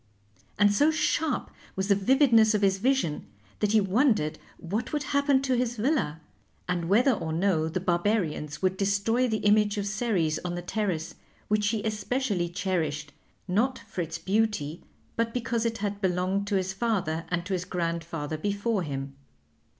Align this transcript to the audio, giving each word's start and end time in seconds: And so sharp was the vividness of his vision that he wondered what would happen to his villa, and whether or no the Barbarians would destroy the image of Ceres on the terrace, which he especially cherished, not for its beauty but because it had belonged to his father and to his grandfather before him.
And 0.57 0.73
so 0.73 0.89
sharp 0.89 1.51
was 1.75 1.87
the 1.87 1.93
vividness 1.93 2.55
of 2.55 2.63
his 2.63 2.79
vision 2.79 3.27
that 3.59 3.73
he 3.73 3.79
wondered 3.79 4.39
what 4.57 4.91
would 4.91 5.03
happen 5.03 5.43
to 5.43 5.53
his 5.55 5.77
villa, 5.77 6.21
and 6.67 6.89
whether 6.89 7.11
or 7.11 7.31
no 7.31 7.69
the 7.69 7.79
Barbarians 7.81 8.63
would 8.63 8.77
destroy 8.77 9.27
the 9.27 9.45
image 9.45 9.77
of 9.77 9.85
Ceres 9.85 10.39
on 10.43 10.55
the 10.55 10.63
terrace, 10.63 11.13
which 11.49 11.67
he 11.67 11.83
especially 11.85 12.49
cherished, 12.49 13.13
not 13.47 13.77
for 13.77 14.01
its 14.01 14.17
beauty 14.17 14.81
but 15.15 15.35
because 15.35 15.67
it 15.67 15.77
had 15.77 16.01
belonged 16.01 16.47
to 16.47 16.55
his 16.55 16.73
father 16.73 17.25
and 17.29 17.45
to 17.45 17.53
his 17.53 17.63
grandfather 17.63 18.39
before 18.39 18.81
him. 18.81 19.15